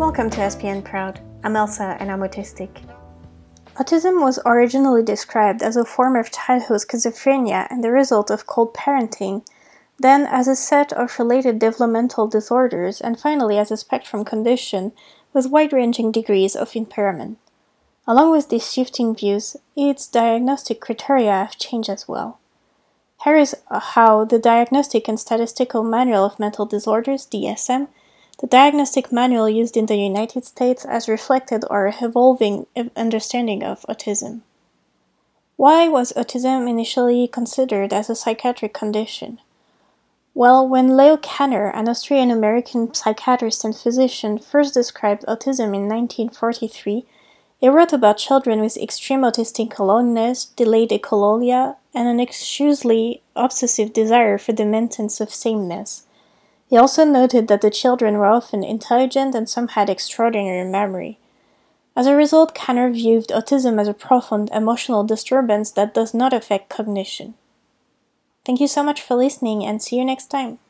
[0.00, 1.20] Welcome to SPN Proud.
[1.44, 2.70] I'm Elsa and I'm autistic.
[3.76, 8.72] Autism was originally described as a form of childhood schizophrenia and the result of cold
[8.72, 9.46] parenting,
[9.98, 14.92] then as a set of related developmental disorders, and finally as a spectrum condition
[15.34, 17.36] with wide ranging degrees of impairment.
[18.06, 22.40] Along with these shifting views, its diagnostic criteria have changed as well.
[23.22, 27.88] Here is how the Diagnostic and Statistical Manual of Mental Disorders, DSM,
[28.40, 34.40] the diagnostic manual used in the United States has reflected our evolving understanding of autism.
[35.56, 39.40] Why was autism initially considered as a psychiatric condition?
[40.32, 47.04] Well, when Leo Kanner, an Austrian American psychiatrist and physician, first described autism in 1943,
[47.58, 54.38] he wrote about children with extreme autistic aloneness, delayed echolalia, and an excessively obsessive desire
[54.38, 56.06] for the maintenance of sameness.
[56.70, 61.18] He also noted that the children were often intelligent and some had extraordinary memory.
[61.96, 66.70] As a result, Kanner viewed autism as a profound emotional disturbance that does not affect
[66.70, 67.34] cognition.
[68.46, 70.60] Thank you so much for listening and see you next time.